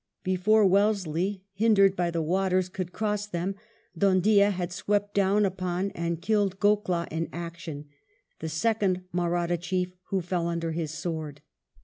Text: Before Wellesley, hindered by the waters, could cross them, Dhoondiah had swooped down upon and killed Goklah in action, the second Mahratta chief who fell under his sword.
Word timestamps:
Before 0.23 0.65
Wellesley, 0.65 1.43
hindered 1.53 1.95
by 1.95 2.09
the 2.09 2.23
waters, 2.23 2.69
could 2.69 2.91
cross 2.91 3.27
them, 3.27 3.53
Dhoondiah 3.95 4.49
had 4.49 4.71
swooped 4.73 5.13
down 5.13 5.45
upon 5.45 5.91
and 5.91 6.19
killed 6.23 6.59
Goklah 6.59 7.07
in 7.11 7.29
action, 7.31 7.85
the 8.39 8.49
second 8.49 9.03
Mahratta 9.13 9.57
chief 9.59 9.93
who 10.07 10.21
fell 10.21 10.47
under 10.47 10.71
his 10.71 10.89
sword. 10.89 11.41